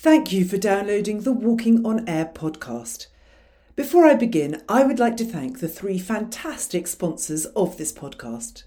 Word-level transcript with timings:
Thank 0.00 0.32
you 0.32 0.44
for 0.44 0.58
downloading 0.58 1.22
the 1.22 1.32
Walking 1.32 1.84
on 1.84 2.08
Air 2.08 2.30
podcast. 2.32 3.08
Before 3.74 4.06
I 4.06 4.14
begin, 4.14 4.62
I 4.68 4.84
would 4.84 5.00
like 5.00 5.16
to 5.16 5.24
thank 5.24 5.58
the 5.58 5.66
three 5.66 5.98
fantastic 5.98 6.86
sponsors 6.86 7.46
of 7.46 7.76
this 7.78 7.92
podcast. 7.92 8.62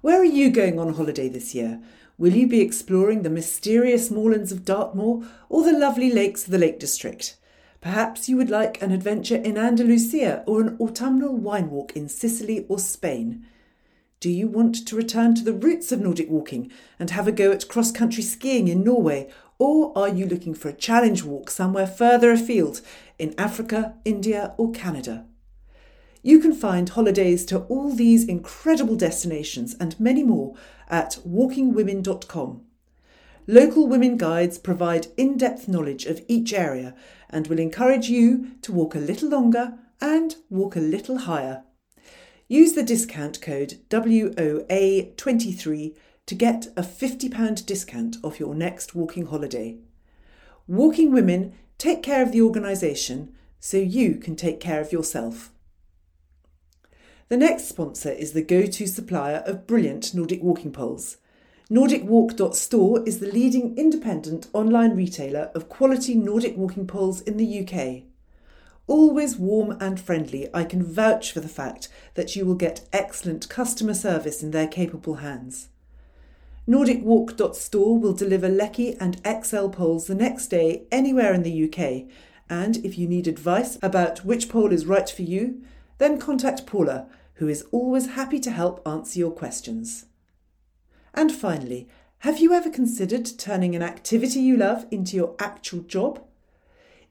Where 0.00 0.18
are 0.18 0.24
you 0.24 0.50
going 0.50 0.80
on 0.80 0.94
holiday 0.94 1.28
this 1.28 1.54
year? 1.54 1.80
Will 2.18 2.32
you 2.32 2.48
be 2.48 2.60
exploring 2.60 3.22
the 3.22 3.30
mysterious 3.30 4.10
moorlands 4.10 4.50
of 4.50 4.64
Dartmoor 4.64 5.24
or 5.48 5.62
the 5.62 5.78
lovely 5.78 6.12
lakes 6.12 6.46
of 6.46 6.50
the 6.50 6.58
Lake 6.58 6.80
District? 6.80 7.36
Perhaps 7.80 8.28
you 8.28 8.36
would 8.36 8.50
like 8.50 8.82
an 8.82 8.90
adventure 8.90 9.36
in 9.36 9.56
Andalusia 9.56 10.42
or 10.48 10.62
an 10.62 10.76
autumnal 10.80 11.36
wine 11.36 11.70
walk 11.70 11.94
in 11.94 12.08
Sicily 12.08 12.66
or 12.68 12.80
Spain. 12.80 13.46
Do 14.18 14.30
you 14.30 14.48
want 14.48 14.86
to 14.88 14.96
return 14.96 15.34
to 15.34 15.44
the 15.44 15.52
roots 15.52 15.92
of 15.92 16.00
Nordic 16.00 16.30
walking 16.30 16.72
and 16.98 17.10
have 17.10 17.28
a 17.28 17.32
go 17.32 17.52
at 17.52 17.68
cross 17.68 17.92
country 17.92 18.22
skiing 18.22 18.66
in 18.66 18.82
Norway? 18.82 19.30
Or 19.58 19.96
are 19.96 20.08
you 20.08 20.26
looking 20.26 20.54
for 20.54 20.68
a 20.68 20.74
challenge 20.74 21.22
walk 21.22 21.50
somewhere 21.50 21.86
further 21.86 22.30
afield 22.30 22.80
in 23.18 23.34
Africa, 23.38 23.94
India, 24.04 24.54
or 24.58 24.72
Canada? 24.72 25.26
You 26.22 26.40
can 26.40 26.52
find 26.52 26.88
holidays 26.88 27.46
to 27.46 27.60
all 27.60 27.92
these 27.92 28.24
incredible 28.24 28.96
destinations 28.96 29.74
and 29.78 29.98
many 30.00 30.24
more 30.24 30.56
at 30.88 31.18
walkingwomen.com. 31.26 32.62
Local 33.46 33.86
women 33.86 34.16
guides 34.16 34.58
provide 34.58 35.06
in 35.16 35.36
depth 35.36 35.68
knowledge 35.68 36.04
of 36.04 36.20
each 36.26 36.52
area 36.52 36.96
and 37.30 37.46
will 37.46 37.60
encourage 37.60 38.08
you 38.08 38.50
to 38.62 38.72
walk 38.72 38.96
a 38.96 38.98
little 38.98 39.28
longer 39.28 39.74
and 40.00 40.34
walk 40.50 40.74
a 40.74 40.80
little 40.80 41.18
higher. 41.18 41.62
Use 42.48 42.72
the 42.72 42.82
discount 42.82 43.40
code 43.40 43.78
WOA23 43.88 45.94
to 46.26 46.34
get 46.34 46.66
a 46.76 46.82
£50 46.82 47.64
discount 47.64 48.16
off 48.22 48.40
your 48.40 48.54
next 48.54 48.94
walking 48.94 49.26
holiday. 49.26 49.78
Walking 50.66 51.12
Women 51.12 51.54
take 51.78 52.02
care 52.02 52.22
of 52.22 52.32
the 52.32 52.42
organisation 52.42 53.32
so 53.60 53.76
you 53.76 54.16
can 54.16 54.36
take 54.36 54.60
care 54.60 54.80
of 54.80 54.92
yourself. 54.92 55.52
The 57.28 57.36
next 57.36 57.68
sponsor 57.68 58.10
is 58.10 58.32
the 58.32 58.42
go 58.42 58.66
to 58.66 58.86
supplier 58.86 59.42
of 59.46 59.66
brilliant 59.66 60.14
Nordic 60.14 60.42
walking 60.42 60.72
poles. 60.72 61.16
NordicWalk.store 61.70 63.02
is 63.04 63.18
the 63.18 63.30
leading 63.30 63.76
independent 63.76 64.46
online 64.52 64.94
retailer 64.94 65.50
of 65.52 65.68
quality 65.68 66.14
Nordic 66.14 66.56
walking 66.56 66.86
poles 66.86 67.20
in 67.20 67.36
the 67.36 67.60
UK. 67.60 68.04
Always 68.86 69.36
warm 69.36 69.76
and 69.80 69.98
friendly, 69.98 70.48
I 70.54 70.62
can 70.62 70.84
vouch 70.84 71.32
for 71.32 71.40
the 71.40 71.48
fact 71.48 71.88
that 72.14 72.36
you 72.36 72.46
will 72.46 72.54
get 72.54 72.88
excellent 72.92 73.48
customer 73.48 73.94
service 73.94 74.44
in 74.44 74.52
their 74.52 74.68
capable 74.68 75.16
hands. 75.16 75.68
NordicWalk.store 76.68 77.96
will 77.96 78.12
deliver 78.12 78.48
Leki 78.48 78.96
and 78.98 79.22
Exel 79.22 79.72
poles 79.72 80.08
the 80.08 80.16
next 80.16 80.48
day 80.48 80.82
anywhere 80.90 81.32
in 81.32 81.44
the 81.44 81.64
UK, 81.64 82.10
and 82.50 82.84
if 82.84 82.98
you 82.98 83.06
need 83.06 83.28
advice 83.28 83.78
about 83.82 84.24
which 84.24 84.48
pole 84.48 84.72
is 84.72 84.84
right 84.84 85.08
for 85.08 85.22
you, 85.22 85.62
then 85.98 86.18
contact 86.18 86.66
Paula, 86.66 87.06
who 87.34 87.46
is 87.46 87.64
always 87.70 88.14
happy 88.14 88.40
to 88.40 88.50
help 88.50 88.82
answer 88.84 89.16
your 89.16 89.30
questions. 89.30 90.06
And 91.14 91.30
finally, 91.30 91.86
have 92.20 92.40
you 92.40 92.52
ever 92.52 92.68
considered 92.68 93.30
turning 93.38 93.76
an 93.76 93.82
activity 93.82 94.40
you 94.40 94.56
love 94.56 94.86
into 94.90 95.16
your 95.16 95.36
actual 95.38 95.82
job? 95.82 96.20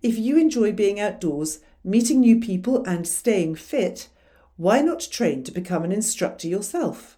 If 0.01 0.17
you 0.17 0.37
enjoy 0.37 0.73
being 0.73 0.99
outdoors, 0.99 1.59
meeting 1.81 2.19
new 2.19 2.41
people, 2.41 2.83
and 2.83 3.07
staying 3.07 3.55
fit, 3.55 4.09
why 4.57 4.81
not 4.81 5.07
train 5.09 5.45
to 5.45 5.51
become 5.53 5.85
an 5.85 5.93
instructor 5.93 6.49
yourself? 6.49 7.17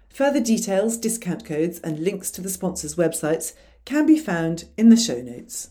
Further 0.08 0.40
details, 0.40 0.96
discount 0.96 1.44
codes, 1.44 1.78
and 1.80 2.00
links 2.00 2.30
to 2.32 2.40
the 2.40 2.50
sponsors' 2.50 2.96
websites 2.96 3.52
can 3.84 4.06
be 4.06 4.18
found 4.18 4.64
in 4.76 4.88
the 4.88 4.96
show 4.96 5.20
notes. 5.20 5.70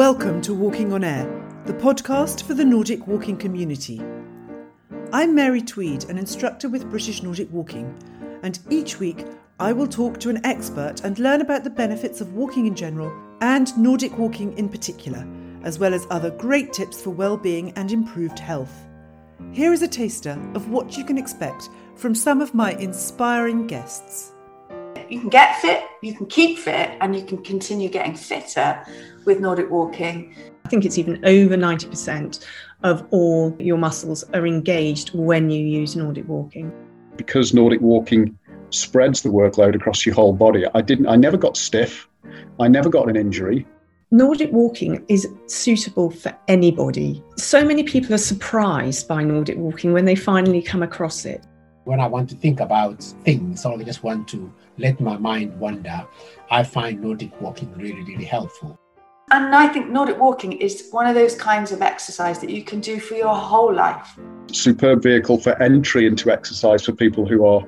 Welcome 0.00 0.40
to 0.42 0.54
Walking 0.54 0.94
on 0.94 1.04
Air, 1.04 1.26
the 1.66 1.74
podcast 1.74 2.44
for 2.44 2.54
the 2.54 2.64
Nordic 2.64 3.06
walking 3.06 3.36
community. 3.36 4.00
I'm 5.12 5.34
Mary 5.34 5.60
Tweed, 5.60 6.04
an 6.04 6.16
instructor 6.16 6.70
with 6.70 6.88
British 6.88 7.22
Nordic 7.22 7.52
Walking, 7.52 7.94
and 8.42 8.58
each 8.70 8.98
week 8.98 9.26
I 9.58 9.74
will 9.74 9.86
talk 9.86 10.18
to 10.20 10.30
an 10.30 10.40
expert 10.46 11.04
and 11.04 11.18
learn 11.18 11.42
about 11.42 11.64
the 11.64 11.68
benefits 11.68 12.22
of 12.22 12.32
walking 12.32 12.64
in 12.64 12.74
general 12.74 13.12
and 13.42 13.76
Nordic 13.76 14.16
walking 14.16 14.56
in 14.56 14.70
particular 14.70 15.28
as 15.64 15.78
well 15.78 15.92
as 15.92 16.06
other 16.08 16.30
great 16.30 16.72
tips 16.72 17.02
for 17.02 17.10
well-being 17.10 17.72
and 17.72 17.92
improved 17.92 18.38
health. 18.38 18.72
Here 19.52 19.74
is 19.74 19.82
a 19.82 19.86
taster 19.86 20.40
of 20.54 20.70
what 20.70 20.96
you 20.96 21.04
can 21.04 21.18
expect 21.18 21.68
from 21.94 22.14
some 22.14 22.40
of 22.40 22.54
my 22.54 22.72
inspiring 22.72 23.66
guests. 23.66 24.32
You 25.10 25.18
can 25.18 25.28
get 25.28 25.60
fit, 25.60 25.82
you 26.02 26.14
can 26.14 26.26
keep 26.26 26.56
fit, 26.56 26.96
and 27.00 27.16
you 27.16 27.24
can 27.24 27.42
continue 27.42 27.88
getting 27.88 28.14
fitter 28.14 28.80
with 29.24 29.40
Nordic 29.40 29.68
walking. 29.68 30.36
I 30.64 30.68
think 30.68 30.84
it's 30.84 30.98
even 30.98 31.16
over 31.24 31.56
90% 31.56 32.46
of 32.84 33.04
all 33.10 33.56
your 33.58 33.76
muscles 33.76 34.22
are 34.32 34.46
engaged 34.46 35.10
when 35.12 35.50
you 35.50 35.66
use 35.66 35.96
Nordic 35.96 36.28
walking. 36.28 36.72
Because 37.16 37.52
Nordic 37.52 37.80
walking 37.80 38.38
spreads 38.70 39.22
the 39.22 39.30
workload 39.30 39.74
across 39.74 40.06
your 40.06 40.14
whole 40.14 40.32
body, 40.32 40.64
I 40.74 40.80
didn't 40.80 41.08
I 41.08 41.16
never 41.16 41.36
got 41.36 41.56
stiff. 41.56 42.08
I 42.60 42.68
never 42.68 42.88
got 42.88 43.08
an 43.08 43.16
injury. 43.16 43.66
Nordic 44.12 44.52
walking 44.52 45.04
is 45.08 45.26
suitable 45.46 46.10
for 46.12 46.32
anybody. 46.46 47.20
So 47.36 47.64
many 47.64 47.82
people 47.82 48.14
are 48.14 48.18
surprised 48.18 49.08
by 49.08 49.24
Nordic 49.24 49.56
walking 49.56 49.92
when 49.92 50.04
they 50.04 50.14
finally 50.14 50.62
come 50.62 50.84
across 50.84 51.24
it. 51.24 51.44
When 51.90 51.98
I 51.98 52.06
want 52.06 52.30
to 52.30 52.36
think 52.36 52.60
about 52.60 53.02
things 53.24 53.66
or 53.66 53.76
I 53.76 53.82
just 53.82 54.04
want 54.04 54.28
to 54.28 54.52
let 54.78 55.00
my 55.00 55.16
mind 55.16 55.58
wander, 55.58 56.06
I 56.48 56.62
find 56.62 57.00
Nordic 57.00 57.32
walking 57.40 57.72
really, 57.76 58.04
really 58.04 58.24
helpful. 58.24 58.78
And 59.32 59.52
I 59.52 59.66
think 59.66 59.88
Nordic 59.88 60.16
walking 60.16 60.52
is 60.52 60.86
one 60.92 61.08
of 61.08 61.16
those 61.16 61.34
kinds 61.34 61.72
of 61.72 61.82
exercise 61.82 62.38
that 62.42 62.50
you 62.50 62.62
can 62.62 62.78
do 62.78 63.00
for 63.00 63.16
your 63.16 63.34
whole 63.34 63.74
life. 63.74 64.16
Superb 64.52 65.02
vehicle 65.02 65.38
for 65.38 65.60
entry 65.60 66.06
into 66.06 66.30
exercise 66.30 66.84
for 66.84 66.92
people 66.92 67.26
who 67.26 67.44
are 67.44 67.66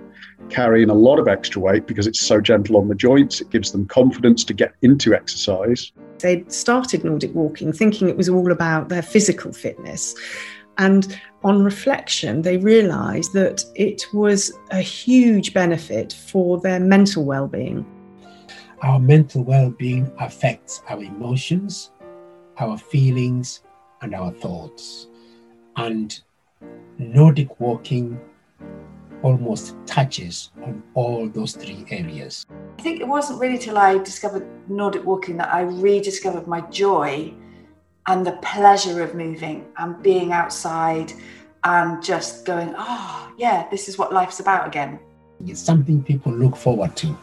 carrying 0.51 0.89
a 0.89 0.95
lot 0.95 1.19
of 1.19 1.27
extra 1.27 1.61
weight 1.61 1.89
because 1.89 2.07
it's 2.07 2.21
so 2.21 2.41
gentle 2.41 2.77
on 2.77 2.87
the 2.87 2.95
joints. 2.95 3.41
It 3.41 3.51
gives 3.51 3.73
them 3.73 3.87
confidence 3.87 4.45
to 4.45 4.55
get 4.55 4.75
into 4.83 5.15
exercise. 5.15 5.91
They 6.21 6.45
started 6.47 7.03
Nordic 7.03 7.35
walking 7.35 7.73
thinking 7.73 8.09
it 8.09 8.17
was 8.17 8.29
all 8.29 8.53
about 8.53 8.89
their 8.89 9.03
physical 9.03 9.53
fitness. 9.53 10.15
And 10.79 11.21
on 11.45 11.63
reflection, 11.63 12.43
they 12.43 12.57
realised 12.57 13.33
that 13.35 13.65
it 13.75 14.07
was 14.13 14.53
a 14.71 14.81
huge 14.81 15.53
benefit 15.53 16.13
for 16.13 16.61
their 16.61 16.81
mental 16.81 17.25
well-being. 17.25 17.85
Our 18.83 18.99
mental 18.99 19.45
well-being 19.45 20.11
affects 20.19 20.83
our 20.89 21.03
emotions, 21.03 21.91
our 22.59 22.79
feelings, 22.79 23.63
and 24.01 24.15
our 24.15 24.33
thoughts. 24.33 25.09
And 25.77 26.19
Nordic 26.99 27.61
walking 27.61 28.21
almost 29.23 29.77
touches 29.87 30.51
on 30.65 30.83
all 30.95 31.29
those 31.29 31.55
three 31.55 31.85
areas. 31.91 32.45
I 32.79 32.83
think 32.83 33.01
it 33.01 33.07
wasn't 33.07 33.41
really 33.41 33.59
till 33.59 33.79
I 33.79 33.99
discovered 33.99 34.47
Nordic 34.69 35.05
walking 35.05 35.37
that 35.37 35.53
I 35.53 35.61
rediscovered 35.61 36.49
my 36.49 36.61
joy 36.63 37.33
and 38.07 38.27
the 38.27 38.33
pleasure 38.43 39.03
of 39.03 39.15
moving 39.15 39.67
and 39.79 40.03
being 40.03 40.33
outside 40.33 41.13
and 41.65 42.03
just 42.03 42.45
going, 42.45 42.75
oh, 42.77 43.33
yeah, 43.39 43.69
this 43.71 43.89
is 43.89 43.97
what 43.99 44.13
life's 44.13 44.41
about 44.41 44.67
again. 44.67 44.99
It's 45.47 45.61
something 45.61 46.03
people 46.03 46.33
look 46.33 46.57
forward 46.57 46.97
to. 46.97 47.17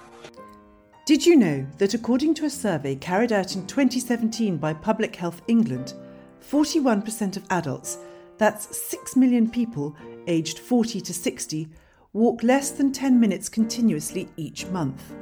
Did 1.06 1.26
you 1.26 1.36
know 1.36 1.66
that 1.78 1.94
according 1.94 2.36
to 2.36 2.46
a 2.46 2.50
survey 2.50 2.96
carried 2.96 3.32
out 3.32 3.56
in 3.56 3.66
2017 3.66 4.58
by 4.58 4.74
Public 4.74 5.16
Health 5.16 5.42
England, 5.48 5.94
41% 6.42 7.38
of 7.38 7.44
adults 7.50 7.98
That's 8.40 8.76
6 8.78 9.18
million 9.18 9.50
people 9.50 9.96
aged 10.26 10.60
40 10.60 11.02
to 11.02 11.14
60 11.14 11.68
walk 12.14 12.42
less 12.42 12.72
than 12.72 12.92
10 12.94 13.20
minutes 13.20 13.50
continuously 13.50 14.30
each 14.38 14.66
month. 14.68 15.14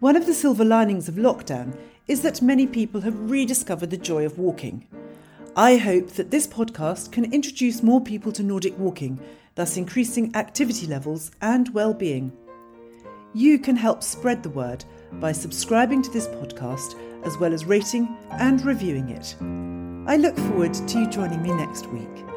One 0.00 0.16
of 0.16 0.26
the 0.26 0.34
silver 0.34 0.64
linings 0.64 1.08
of 1.08 1.14
lockdown 1.14 1.76
is 2.08 2.22
that 2.22 2.42
many 2.42 2.66
people 2.66 3.02
have 3.02 3.30
rediscovered 3.30 3.90
the 3.90 3.96
joy 3.96 4.26
of 4.26 4.38
walking. 4.38 4.86
I 5.56 5.76
hope 5.76 6.10
that 6.12 6.32
this 6.32 6.48
podcast 6.48 7.12
can 7.12 7.32
introduce 7.32 7.82
more 7.82 8.00
people 8.00 8.32
to 8.32 8.42
Nordic 8.42 8.76
walking, 8.76 9.20
thus 9.54 9.76
increasing 9.76 10.34
activity 10.34 10.88
levels 10.88 11.30
and 11.40 11.72
well-being. 11.72 12.32
You 13.34 13.58
can 13.58 13.76
help 13.76 14.02
spread 14.02 14.42
the 14.42 14.50
word 14.50 14.84
by 15.12 15.30
subscribing 15.30 16.02
to 16.02 16.10
this 16.10 16.26
podcast 16.26 16.98
as 17.24 17.38
well 17.38 17.54
as 17.54 17.64
rating 17.64 18.16
and 18.32 18.64
reviewing 18.66 19.10
it. 19.10 19.36
I 20.10 20.16
look 20.16 20.36
forward 20.36 20.74
to 20.74 20.98
you 20.98 21.08
joining 21.08 21.40
me 21.40 21.52
next 21.52 21.86
week. 21.86 22.33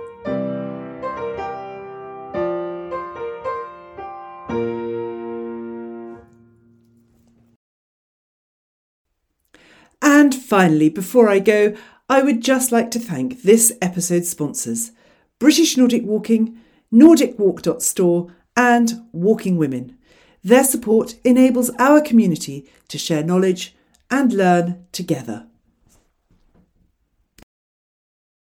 And 10.01 10.33
finally, 10.33 10.89
before 10.89 11.29
I 11.29 11.39
go, 11.39 11.75
I 12.09 12.21
would 12.21 12.41
just 12.41 12.71
like 12.71 12.91
to 12.91 12.99
thank 12.99 13.41
this 13.43 13.73
episode's 13.81 14.29
sponsors 14.29 14.91
British 15.39 15.77
Nordic 15.77 16.03
Walking, 16.03 16.57
NordicWalk.store, 16.91 18.33
and 18.55 18.93
Walking 19.11 19.57
Women. 19.57 19.97
Their 20.43 20.63
support 20.63 21.15
enables 21.23 21.69
our 21.71 22.01
community 22.01 22.69
to 22.87 22.97
share 22.97 23.23
knowledge 23.23 23.75
and 24.09 24.31
learn 24.33 24.85
together. 24.91 25.47